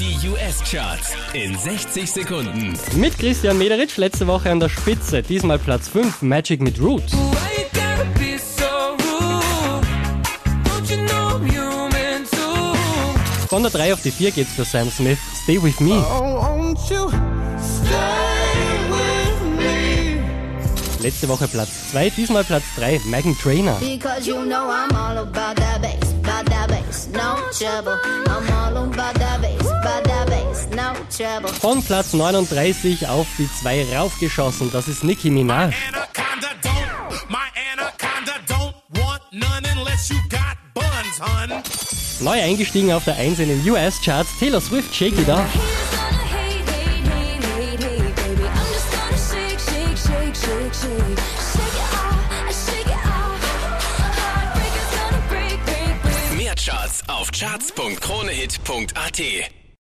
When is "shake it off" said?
44.94-45.44